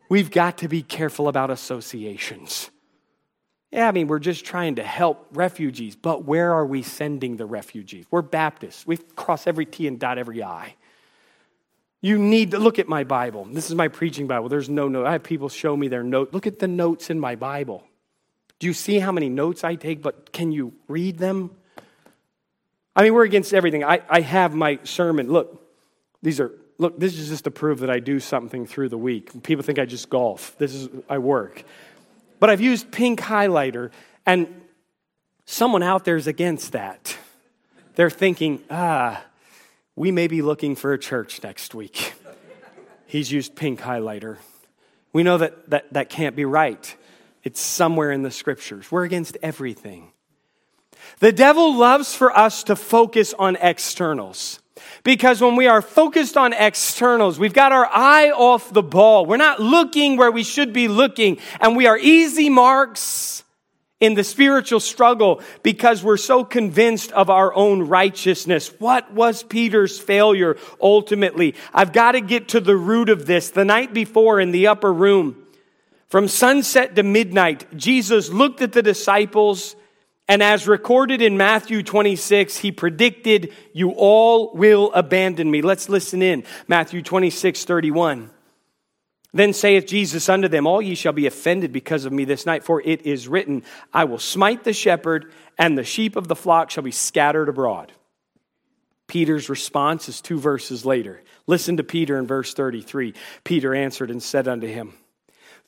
[0.08, 2.72] We've got to be careful about associations.
[3.70, 7.46] Yeah, I mean, we're just trying to help refugees, but where are we sending the
[7.46, 8.06] refugees?
[8.10, 8.88] We're Baptists.
[8.88, 10.76] We cross every T and dot every I.
[12.00, 13.44] You need to look at my Bible.
[13.44, 14.48] This is my preaching Bible.
[14.48, 15.06] There's no note.
[15.06, 16.32] I have people show me their note.
[16.32, 17.84] Look at the notes in my Bible.
[18.60, 20.02] Do you see how many notes I take?
[20.02, 21.57] But can you read them?
[22.98, 23.84] I mean, we're against everything.
[23.84, 25.32] I, I have my sermon.
[25.32, 25.64] Look,
[26.24, 29.44] these are, look, this is just to prove that I do something through the week.
[29.44, 30.58] People think I just golf.
[30.58, 31.64] This is, I work.
[32.40, 33.92] but I've used pink highlighter,
[34.26, 34.62] and
[35.46, 37.18] someone out there is against that.
[37.96, 39.24] They're thinking, ah,
[39.96, 42.14] we may be looking for a church next week.
[43.08, 44.38] He's used pink highlighter.
[45.14, 46.96] We know that, that that can't be right.
[47.44, 48.92] It's somewhere in the scriptures.
[48.92, 50.12] We're against everything.
[51.20, 54.60] The devil loves for us to focus on externals.
[55.04, 59.26] Because when we are focused on externals, we've got our eye off the ball.
[59.26, 63.44] We're not looking where we should be looking, and we are easy marks
[64.00, 68.68] in the spiritual struggle because we're so convinced of our own righteousness.
[68.80, 71.56] What was Peter's failure ultimately?
[71.74, 73.50] I've got to get to the root of this.
[73.50, 75.44] The night before in the upper room,
[76.10, 79.76] from sunset to midnight, Jesus looked at the disciples
[80.28, 85.62] and as recorded in Matthew 26, he predicted, You all will abandon me.
[85.62, 86.44] Let's listen in.
[86.68, 88.30] Matthew 26, 31.
[89.34, 92.64] Then saith Jesus unto them, All ye shall be offended because of me this night,
[92.64, 93.64] for it is written,
[93.94, 97.94] I will smite the shepherd, and the sheep of the flock shall be scattered abroad.
[99.08, 101.24] Peter's response is two verses later.
[101.46, 103.14] Listen to Peter in verse 33.
[103.46, 104.94] Peter answered and said unto him,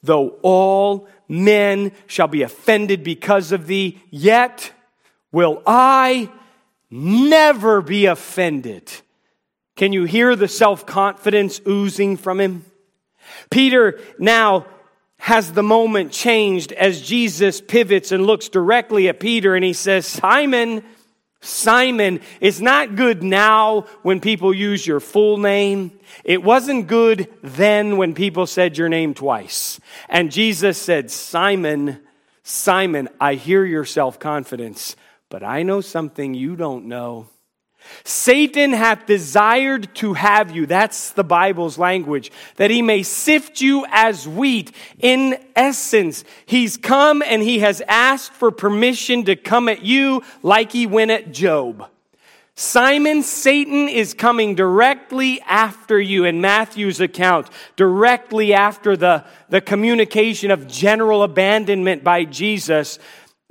[0.01, 4.71] Though all men shall be offended because of thee, yet
[5.31, 6.31] will I
[6.89, 8.91] never be offended.
[9.75, 12.65] Can you hear the self confidence oozing from him?
[13.49, 14.65] Peter now
[15.17, 20.07] has the moment changed as Jesus pivots and looks directly at Peter and he says,
[20.07, 20.83] Simon,
[21.41, 25.97] Simon, it's not good now when people use your full name.
[26.25, 29.79] It wasn't good then when people said your name twice.
[30.09, 32.01] And Jesus said, Simon,
[32.43, 34.95] Simon, I hear your self confidence,
[35.29, 37.29] but I know something you don't know.
[38.03, 40.65] Satan hath desired to have you.
[40.65, 42.31] That's the Bible's language.
[42.55, 44.71] That he may sift you as wheat.
[44.99, 50.71] In essence, he's come and he has asked for permission to come at you like
[50.71, 51.89] he went at Job.
[52.59, 60.51] Simon, Satan is coming directly after you in Matthew's account, directly after the, the communication
[60.51, 62.99] of general abandonment by Jesus.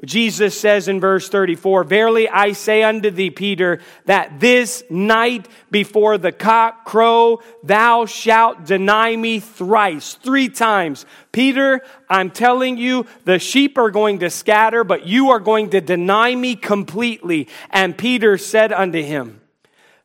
[0.04, 6.18] Jesus says in verse 34, Verily I say unto thee, Peter, that this night before
[6.18, 11.04] the cock crow, thou shalt deny me thrice, three times.
[11.32, 15.80] Peter, I'm telling you, the sheep are going to scatter, but you are going to
[15.80, 17.48] deny me completely.
[17.70, 19.40] And Peter said unto him,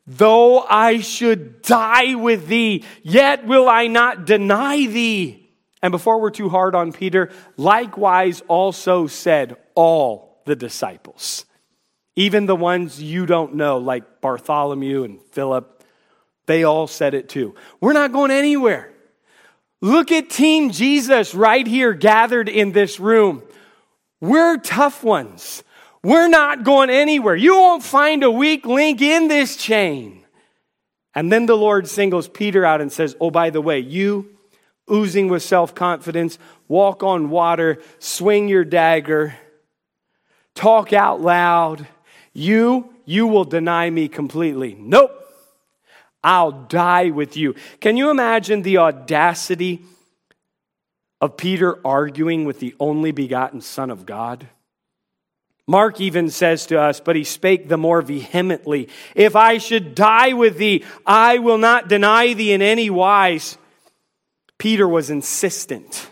[0.08, 5.43] Though I should die with thee, yet will I not deny thee.
[5.84, 11.46] And before we're too hard on Peter, likewise also said all the disciples,
[12.16, 15.84] even the ones you don't know, like Bartholomew and Philip,
[16.46, 17.56] they all said it too.
[17.82, 18.94] We're not going anywhere.
[19.82, 23.44] Look at Team Jesus right here gathered in this room.
[24.22, 25.64] We're tough ones.
[26.02, 27.36] We're not going anywhere.
[27.36, 30.24] You won't find a weak link in this chain.
[31.14, 34.30] And then the Lord singles Peter out and says, Oh, by the way, you
[34.92, 39.36] oozing with self confidence, walk on water, swing your dagger,
[40.56, 41.88] talk out loud.
[42.34, 44.76] You, you will deny me completely.
[44.80, 45.20] Nope.
[46.24, 47.54] I'll die with you.
[47.82, 49.82] Can you imagine the audacity
[51.20, 54.48] of Peter arguing with the only begotten Son of God?
[55.68, 60.34] Mark even says to us, but he spake the more vehemently, If I should die
[60.34, 63.58] with thee, I will not deny thee in any wise.
[64.64, 66.10] Peter was insistent.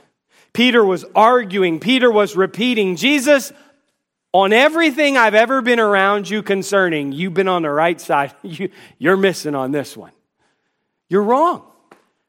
[0.51, 1.79] Peter was arguing.
[1.79, 3.53] Peter was repeating, Jesus,
[4.33, 8.35] on everything I've ever been around you concerning, you've been on the right side.
[8.43, 10.11] You, you're missing on this one.
[11.07, 11.63] You're wrong.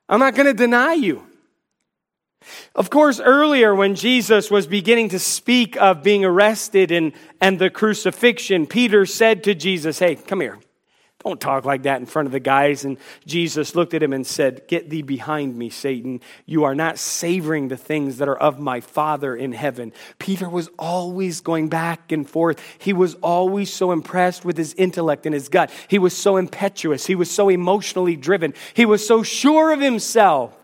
[0.09, 1.27] I'm not going to deny you.
[2.77, 7.69] Of course, earlier when Jesus was beginning to speak of being arrested and, and the
[7.69, 10.61] crucifixion, Peter said to Jesus, Hey, come here.
[11.25, 12.85] Don't talk like that in front of the guys.
[12.85, 16.21] And Jesus looked at him and said, Get thee behind me, Satan.
[16.47, 19.93] You are not savoring the things that are of my Father in heaven.
[20.19, 22.61] Peter was always going back and forth.
[22.79, 25.71] He was always so impressed with his intellect and his gut.
[25.89, 27.07] He was so impetuous.
[27.07, 28.55] He was so emotionally driven.
[28.75, 30.57] He was so sure of himself.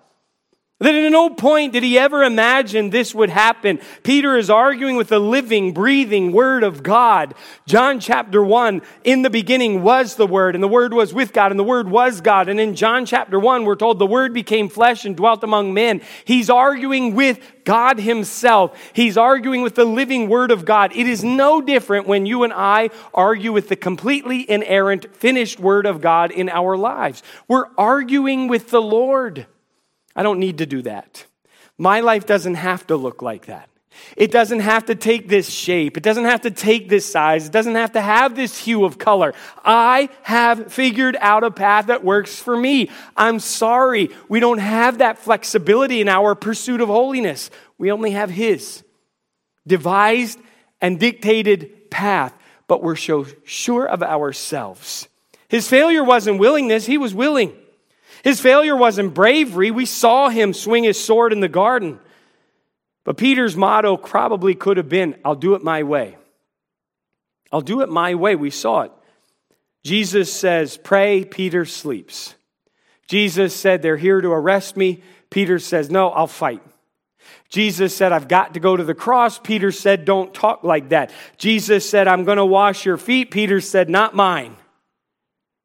[0.81, 3.81] That at no point did he ever imagine this would happen.
[4.05, 7.35] Peter is arguing with the living, breathing Word of God.
[7.67, 11.51] John chapter 1, in the beginning was the Word, and the Word was with God,
[11.51, 12.49] and the Word was God.
[12.49, 16.01] And in John chapter 1, we're told the Word became flesh and dwelt among men.
[16.25, 18.79] He's arguing with God Himself.
[18.93, 20.93] He's arguing with the living Word of God.
[20.95, 25.87] It is no different when you and I argue with the completely inerrant, finished Word
[25.87, 27.25] of God in our lives.
[27.49, 29.49] We're arguing with the Lord.
[30.19, 31.25] I don't need to do that.
[31.79, 33.69] My life doesn't have to look like that.
[34.17, 35.97] It doesn't have to take this shape.
[35.97, 37.47] It doesn't have to take this size.
[37.47, 39.33] It doesn't have to have this hue of color.
[39.65, 42.91] I have figured out a path that works for me.
[43.17, 44.11] I'm sorry.
[44.29, 47.49] We don't have that flexibility in our pursuit of holiness.
[47.79, 48.83] We only have His
[49.69, 50.41] devised
[50.81, 55.07] and dictated path, but we're so sure of ourselves.
[55.49, 57.57] His failure wasn't willingness, He was willing.
[58.29, 59.71] His failure wasn't bravery.
[59.71, 61.99] We saw him swing his sword in the garden.
[63.03, 66.19] But Peter's motto probably could have been I'll do it my way.
[67.51, 68.37] I'll do it my way.
[68.37, 68.93] We saw it.
[69.83, 72.35] Jesus says, Pray, Peter sleeps.
[73.09, 75.03] Jesus said, They're here to arrest me.
[75.31, 76.61] Peter says, No, I'll fight.
[77.49, 79.39] Jesus said, I've got to go to the cross.
[79.39, 81.13] Peter said, Don't talk like that.
[81.39, 83.31] Jesus said, I'm going to wash your feet.
[83.31, 84.55] Peter said, Not mine.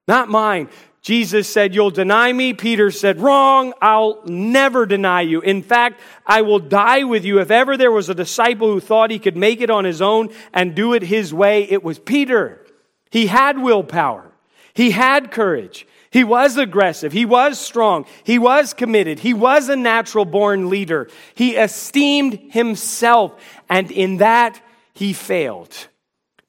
[0.07, 0.69] Not mine.
[1.03, 2.53] Jesus said, You'll deny me.
[2.53, 3.73] Peter said, Wrong.
[3.81, 5.41] I'll never deny you.
[5.41, 7.39] In fact, I will die with you.
[7.39, 10.29] If ever there was a disciple who thought he could make it on his own
[10.53, 12.65] and do it his way, it was Peter.
[13.11, 14.31] He had willpower,
[14.73, 15.85] he had courage.
[16.09, 17.11] He was aggressive.
[17.11, 18.05] He was strong.
[18.23, 19.17] He was committed.
[19.17, 21.09] He was a natural born leader.
[21.33, 23.33] He esteemed himself,
[23.67, 24.61] and in that
[24.93, 25.87] he failed.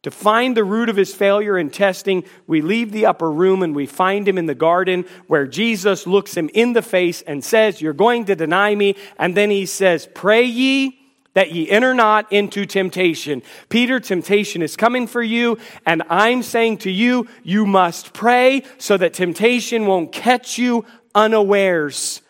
[0.05, 3.75] To find the root of his failure in testing, we leave the upper room and
[3.75, 7.81] we find him in the garden where Jesus looks him in the face and says,
[7.81, 8.97] You're going to deny me.
[9.19, 11.01] And then he says, Pray ye
[11.33, 13.43] that ye enter not into temptation.
[13.71, 18.99] Peter, temptation is coming for you, and I'm saying to you, you must pray so
[18.99, 20.85] that temptation won't catch you
[21.15, 22.21] unawares.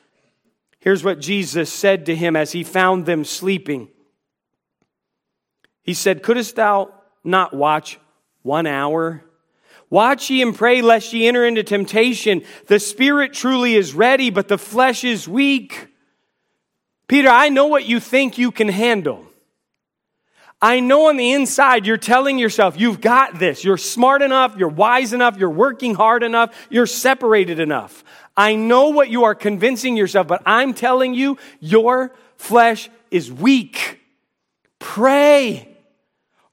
[0.78, 3.88] Here's what Jesus said to him as he found them sleeping.
[5.82, 6.94] He said, Couldst thou
[7.24, 7.98] not watch
[8.42, 9.24] one hour?
[9.90, 12.42] Watch ye and pray lest ye enter into temptation.
[12.66, 15.88] The spirit truly is ready, but the flesh is weak.
[17.06, 19.26] Peter, I know what you think you can handle.
[20.60, 23.64] I know on the inside you're telling yourself, you've got this.
[23.64, 28.02] You're smart enough, you're wise enough, you're working hard enough, you're separated enough.
[28.36, 34.00] I know what you are convincing yourself, but I'm telling you, your flesh is weak.
[34.78, 35.73] Pray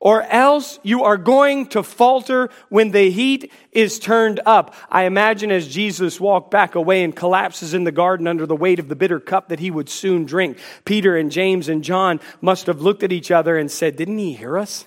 [0.02, 4.74] or else you are going to falter when the heat is turned up.
[4.90, 8.80] I imagine as Jesus walked back away and collapses in the garden under the weight
[8.80, 12.66] of the bitter cup that he would soon drink, Peter and James and John must
[12.66, 14.86] have looked at each other and said, Didn't he hear us?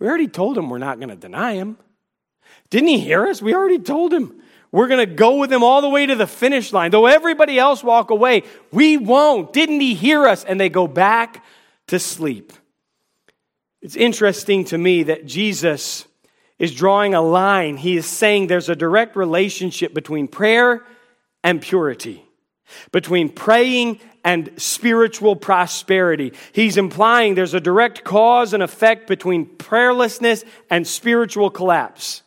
[0.00, 1.76] We already told him we're not going to deny him.
[2.70, 3.42] Didn't he hear us?
[3.42, 4.40] We already told him.
[4.72, 6.90] We're going to go with him all the way to the finish line.
[6.90, 9.52] Though everybody else walk away, we won't.
[9.52, 10.44] Didn't he hear us?
[10.44, 11.44] And they go back
[11.88, 12.52] to sleep.
[13.84, 16.06] It's interesting to me that Jesus
[16.58, 17.76] is drawing a line.
[17.76, 20.82] He is saying there's a direct relationship between prayer
[21.42, 22.24] and purity,
[22.92, 26.32] between praying and spiritual prosperity.
[26.52, 32.22] He's implying there's a direct cause and effect between prayerlessness and spiritual collapse.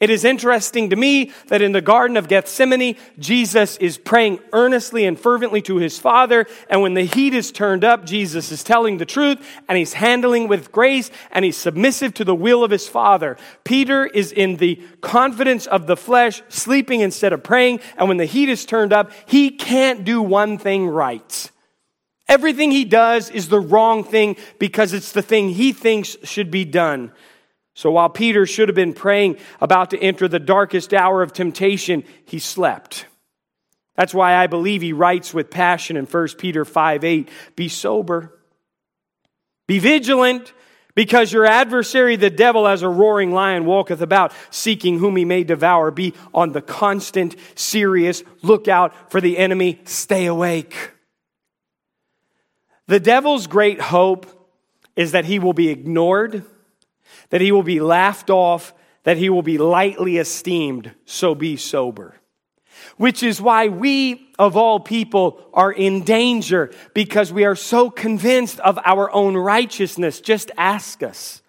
[0.00, 5.04] It is interesting to me that in the Garden of Gethsemane, Jesus is praying earnestly
[5.04, 6.46] and fervently to his Father.
[6.70, 10.46] And when the heat is turned up, Jesus is telling the truth and he's handling
[10.46, 13.36] with grace and he's submissive to the will of his Father.
[13.64, 17.80] Peter is in the confidence of the flesh, sleeping instead of praying.
[17.96, 21.50] And when the heat is turned up, he can't do one thing right.
[22.28, 26.64] Everything he does is the wrong thing because it's the thing he thinks should be
[26.64, 27.10] done.
[27.78, 32.02] So while Peter should have been praying about to enter the darkest hour of temptation,
[32.24, 33.06] he slept.
[33.94, 38.36] That's why I believe he writes with passion in 1 Peter 5 8 Be sober,
[39.68, 40.52] be vigilant,
[40.96, 45.44] because your adversary, the devil, as a roaring lion, walketh about, seeking whom he may
[45.44, 45.92] devour.
[45.92, 49.80] Be on the constant, serious lookout for the enemy.
[49.84, 50.94] Stay awake.
[52.88, 54.26] The devil's great hope
[54.96, 56.44] is that he will be ignored
[57.30, 58.74] that he will be laughed off,
[59.04, 62.14] that he will be lightly esteemed, so be sober.
[62.96, 68.60] Which is why we, of all people, are in danger because we are so convinced
[68.60, 70.20] of our own righteousness.
[70.20, 71.42] Just ask us.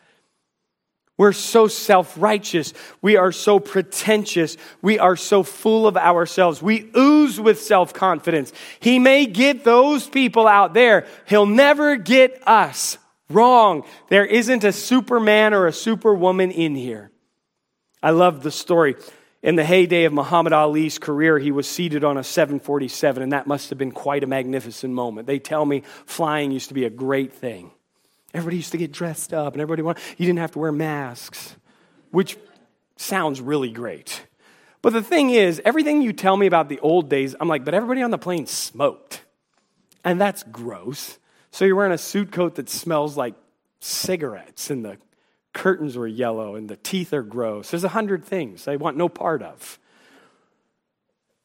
[1.19, 2.73] We're so self righteous.
[3.01, 4.55] We are so pretentious.
[4.81, 6.61] We are so full of ourselves.
[6.61, 8.53] We ooze with self confidence.
[8.79, 12.97] He may get those people out there, he'll never get us.
[13.29, 13.83] Wrong.
[14.09, 17.11] There isn't a superman or a superwoman in here.
[18.01, 18.95] I love the story.
[19.41, 23.47] In the heyday of Muhammad Ali's career, he was seated on a 747, and that
[23.47, 25.27] must have been quite a magnificent moment.
[25.27, 27.71] They tell me flying used to be a great thing.
[28.33, 31.55] Everybody used to get dressed up, and everybody wanted, you didn't have to wear masks,
[32.11, 32.37] which
[32.97, 34.25] sounds really great.
[34.81, 37.73] But the thing is, everything you tell me about the old days, I'm like, but
[37.73, 39.23] everybody on the plane smoked.
[40.03, 41.17] And that's gross.
[41.51, 43.35] So you're wearing a suit coat that smells like
[43.79, 44.97] cigarettes, and the
[45.53, 47.71] curtains were yellow, and the teeth are gross.
[47.71, 49.79] There's a hundred things I want no part of.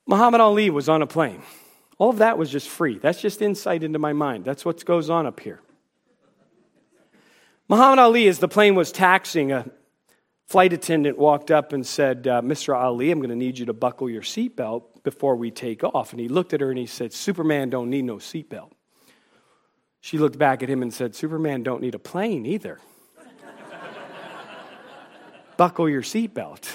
[0.06, 1.42] Muhammad Ali was on a plane.
[1.98, 2.98] All of that was just free.
[2.98, 4.44] That's just insight into my mind.
[4.44, 5.60] That's what goes on up here.
[7.68, 9.64] Muhammad Ali, as the plane was taxiing, a
[10.46, 12.76] flight attendant walked up and said, uh, Mr.
[12.76, 16.12] Ali, I'm going to need you to buckle your seatbelt before we take off.
[16.12, 18.72] And he looked at her and he said, Superman don't need no seatbelt.
[20.04, 22.78] She looked back at him and said, Superman don't need a plane either.
[25.56, 26.70] buckle your seatbelt.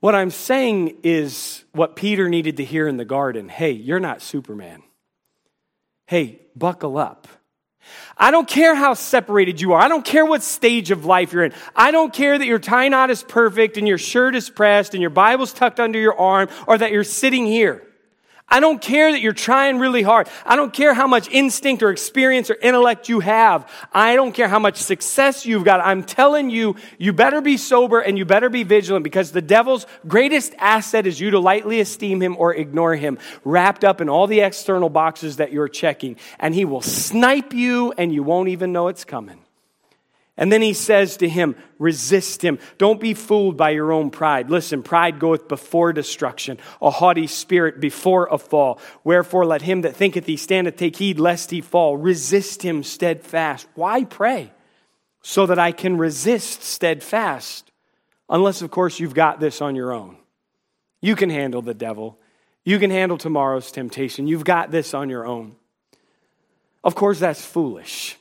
[0.00, 3.50] What I'm saying is what Peter needed to hear in the garden.
[3.50, 4.84] Hey, you're not Superman.
[6.06, 7.28] Hey, buckle up.
[8.16, 9.82] I don't care how separated you are.
[9.82, 11.52] I don't care what stage of life you're in.
[11.76, 15.02] I don't care that your tie knot is perfect and your shirt is pressed and
[15.02, 17.86] your Bible's tucked under your arm or that you're sitting here.
[18.48, 20.28] I don't care that you're trying really hard.
[20.44, 23.68] I don't care how much instinct or experience or intellect you have.
[23.92, 25.80] I don't care how much success you've got.
[25.80, 29.86] I'm telling you, you better be sober and you better be vigilant because the devil's
[30.06, 34.26] greatest asset is you to lightly esteem him or ignore him, wrapped up in all
[34.26, 36.16] the external boxes that you're checking.
[36.38, 39.43] And he will snipe you and you won't even know it's coming.
[40.36, 42.58] And then he says to him, resist him.
[42.76, 44.50] Don't be fooled by your own pride.
[44.50, 48.80] Listen, pride goeth before destruction, a haughty spirit before a fall.
[49.04, 51.96] Wherefore let him that thinketh he standeth take heed lest he fall.
[51.96, 53.68] Resist him steadfast.
[53.74, 54.52] Why pray?
[55.22, 57.70] So that I can resist steadfast.
[58.28, 60.16] Unless, of course, you've got this on your own.
[61.00, 62.18] You can handle the devil.
[62.64, 64.26] You can handle tomorrow's temptation.
[64.26, 65.54] You've got this on your own.
[66.82, 68.16] Of course, that's foolish.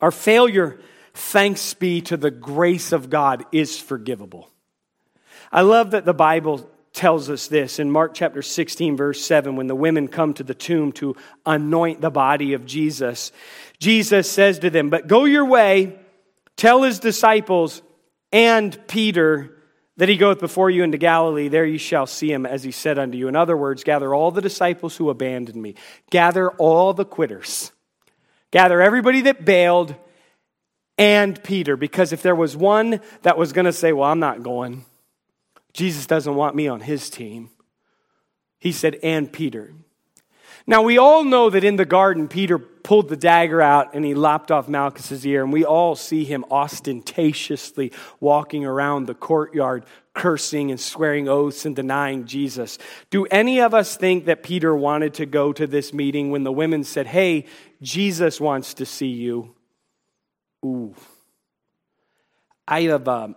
[0.00, 0.80] Our failure
[1.20, 4.50] thanks be to the grace of God, is forgivable.
[5.52, 9.66] I love that the Bible tells us this in Mark chapter 16, verse 7, when
[9.66, 11.14] the women come to the tomb to
[11.46, 13.32] anoint the body of Jesus.
[13.78, 15.98] Jesus says to them, But go your way,
[16.56, 17.82] tell his disciples
[18.32, 19.56] and Peter
[19.98, 21.48] that he goeth before you into Galilee.
[21.48, 23.28] There you shall see him as he said unto you.
[23.28, 25.74] In other words, gather all the disciples who abandoned me,
[26.10, 27.72] gather all the quitters,
[28.50, 29.94] gather everybody that bailed
[30.98, 34.42] and Peter, because if there was one that was going to say, Well, I'm not
[34.42, 34.84] going,
[35.72, 37.50] Jesus doesn't want me on his team,
[38.58, 39.72] he said, And Peter.
[40.66, 44.14] Now, we all know that in the garden, Peter pulled the dagger out and he
[44.14, 49.84] lopped off Malchus's ear, and we all see him ostentatiously walking around the courtyard,
[50.14, 52.78] cursing and swearing oaths and denying Jesus.
[53.10, 56.52] Do any of us think that Peter wanted to go to this meeting when the
[56.52, 57.46] women said, Hey,
[57.80, 59.54] Jesus wants to see you?
[60.64, 60.94] Ooh.
[62.66, 63.36] I have, a, um,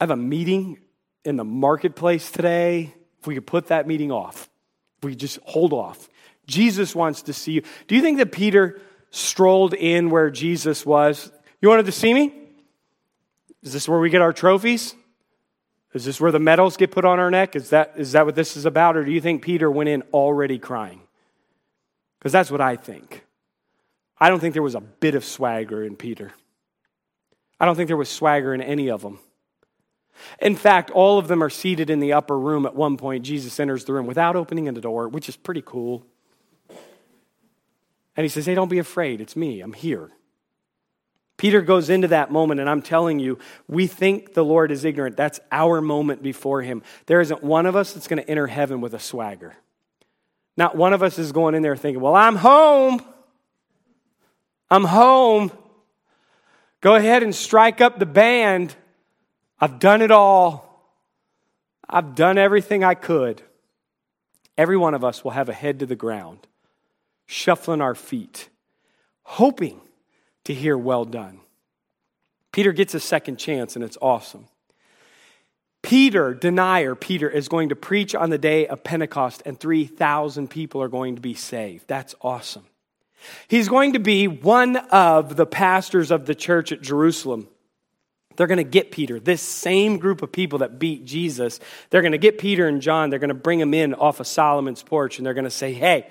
[0.00, 0.78] have a meeting
[1.24, 2.94] in the marketplace today.
[3.20, 4.50] If we could put that meeting off,
[4.98, 6.08] if we just hold off.
[6.46, 7.62] Jesus wants to see you.
[7.86, 8.80] Do you think that Peter
[9.10, 11.30] strolled in where Jesus was?
[11.60, 12.34] You wanted to see me?
[13.62, 14.94] Is this where we get our trophies?
[15.94, 17.54] Is this where the medals get put on our neck?
[17.54, 18.96] Is that, is that what this is about?
[18.96, 21.02] Or do you think Peter went in already crying?
[22.18, 23.24] Because that's what I think.
[24.22, 26.30] I don't think there was a bit of swagger in Peter.
[27.58, 29.18] I don't think there was swagger in any of them.
[30.40, 33.24] In fact, all of them are seated in the upper room at one point.
[33.24, 36.06] Jesus enters the room without opening the door, which is pretty cool.
[38.16, 39.20] And he says, Hey, don't be afraid.
[39.20, 39.60] It's me.
[39.60, 40.12] I'm here.
[41.36, 45.16] Peter goes into that moment, and I'm telling you, we think the Lord is ignorant.
[45.16, 46.84] That's our moment before him.
[47.06, 49.56] There isn't one of us that's going to enter heaven with a swagger.
[50.56, 53.04] Not one of us is going in there thinking, Well, I'm home.
[54.72, 55.52] I'm home.
[56.80, 58.74] Go ahead and strike up the band.
[59.60, 60.96] I've done it all.
[61.86, 63.42] I've done everything I could.
[64.56, 66.46] Every one of us will have a head to the ground,
[67.26, 68.48] shuffling our feet,
[69.24, 69.78] hoping
[70.44, 71.40] to hear, Well done.
[72.50, 74.46] Peter gets a second chance, and it's awesome.
[75.82, 80.82] Peter, denier Peter, is going to preach on the day of Pentecost, and 3,000 people
[80.82, 81.86] are going to be saved.
[81.88, 82.64] That's awesome.
[83.48, 87.48] He's going to be one of the pastors of the church at Jerusalem.
[88.36, 91.60] They're going to get Peter, this same group of people that beat Jesus.
[91.90, 93.10] They're going to get Peter and John.
[93.10, 95.72] They're going to bring them in off of Solomon's porch and they're going to say,
[95.72, 96.06] Hey,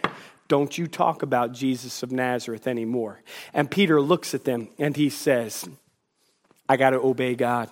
[0.47, 3.21] don't you talk about Jesus of Nazareth anymore.
[3.53, 5.67] And Peter looks at them and he says,
[6.67, 7.69] I got to obey God.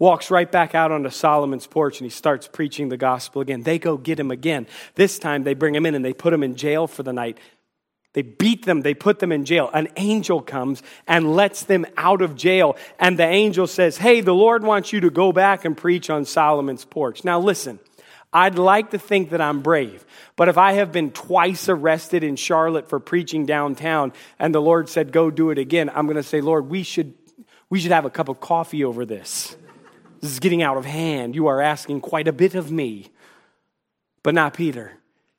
[0.00, 3.62] Walks right back out onto Solomon's porch and he starts preaching the gospel again.
[3.62, 4.66] They go get him again.
[4.96, 7.38] This time they bring him in and they put him in jail for the night.
[8.14, 9.70] They beat them, they put them in jail.
[9.74, 12.76] An angel comes and lets them out of jail.
[12.98, 16.24] And the angel says, Hey, the Lord wants you to go back and preach on
[16.24, 17.24] Solomon's porch.
[17.24, 17.80] Now, listen,
[18.32, 20.06] I'd like to think that I'm brave.
[20.36, 24.88] But if I have been twice arrested in Charlotte for preaching downtown and the Lord
[24.88, 27.14] said, go do it again, I'm going to say, Lord, we should,
[27.68, 29.56] we should have a cup of coffee over this.
[30.20, 31.34] This is getting out of hand.
[31.34, 33.10] You are asking quite a bit of me.
[34.22, 34.92] But not Peter.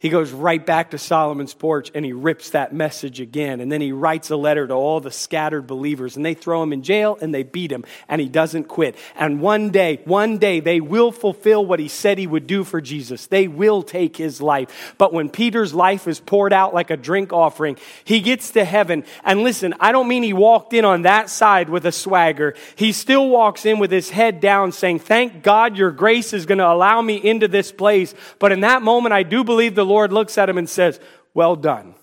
[0.06, 3.60] He goes right back to Solomon's porch and he rips that message again.
[3.60, 6.74] And then he writes a letter to all the scattered believers and they throw him
[6.74, 8.96] in jail and they beat him and he doesn't quit.
[9.16, 12.82] And one day, one day, they will fulfill what he said he would do for
[12.82, 13.26] Jesus.
[13.26, 14.94] They will take his life.
[15.00, 19.06] But when Peter's life is poured out like a drink offering, he gets to heaven.
[19.24, 22.54] And listen, I don't mean he walked in on that side with a swagger.
[22.76, 26.60] He still walks in with his head down saying, Thank God your grace is going
[26.60, 28.14] to allow me into this place.
[28.38, 31.00] But in that moment, I do believe the Lord looks at him and says,
[31.34, 31.96] Well done.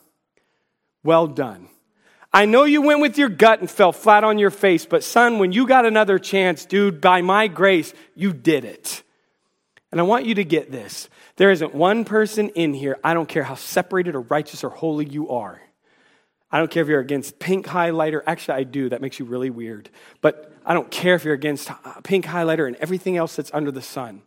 [1.02, 1.68] Well done.
[2.32, 5.38] I know you went with your gut and fell flat on your face, but son,
[5.38, 9.02] when you got another chance, dude, by my grace, you did it.
[9.90, 11.10] And I want you to get this.
[11.36, 15.04] There isn't one person in here, I don't care how separated or righteous or holy
[15.06, 15.60] you are.
[16.50, 18.20] I don't care if you're against pink highlighter.
[18.26, 18.90] Actually, I do.
[18.90, 19.88] That makes you really weird.
[20.20, 23.70] But I don't care if you're against uh, pink highlighter and everything else that's under
[23.70, 24.20] the sun.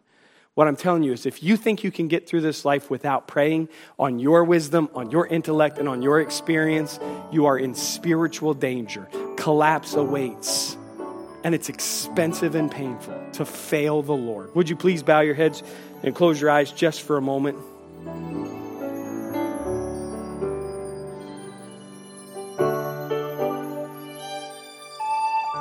[0.55, 3.27] What I'm telling you is if you think you can get through this life without
[3.27, 3.67] praying
[3.99, 6.97] on your wisdom, on your intellect, and on your experience,
[7.29, 9.09] you are in spiritual danger.
[9.35, 10.77] Collapse awaits.
[11.43, 14.55] And it's expensive and painful to fail the Lord.
[14.55, 15.61] Would you please bow your heads
[16.03, 17.57] and close your eyes just for a moment?